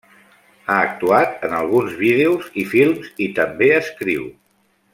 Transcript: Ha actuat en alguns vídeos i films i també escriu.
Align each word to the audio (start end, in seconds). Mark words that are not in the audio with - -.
Ha 0.69 0.77
actuat 0.85 1.43
en 1.49 1.53
alguns 1.57 1.93
vídeos 1.99 2.47
i 2.63 2.65
films 2.73 3.13
i 3.27 3.29
també 3.41 3.69
escriu. 3.77 4.27